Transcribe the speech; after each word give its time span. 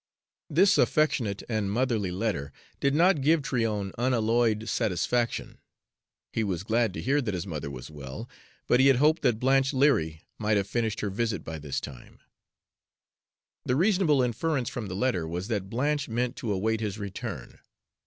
This 0.49 0.79
affectionate 0.79 1.43
and 1.47 1.71
motherly 1.71 2.09
letter 2.09 2.51
did 2.79 2.95
not 2.95 3.21
give 3.21 3.43
Tryon 3.43 3.91
unalloyed 3.99 4.67
satisfaction. 4.67 5.59
He 6.33 6.43
was 6.43 6.63
glad 6.63 6.91
to 6.95 7.01
hear 7.03 7.21
that 7.21 7.35
his 7.35 7.45
mother 7.45 7.69
was 7.69 7.91
well, 7.91 8.27
but 8.65 8.79
he 8.79 8.87
had 8.87 8.95
hoped 8.95 9.21
that 9.21 9.39
Blanche 9.39 9.73
Leary 9.75 10.23
might 10.39 10.57
have 10.57 10.65
finished 10.67 11.01
her 11.01 11.11
visit 11.11 11.43
by 11.43 11.59
this 11.59 11.79
time. 11.79 12.17
The 13.63 13.75
reasonable 13.75 14.23
inference 14.23 14.69
from 14.69 14.87
the 14.87 14.95
letter 14.95 15.27
was 15.27 15.49
that 15.49 15.69
Blanche 15.69 16.09
meant 16.09 16.35
to 16.37 16.51
await 16.51 16.79
his 16.79 16.97
return. 16.97 17.59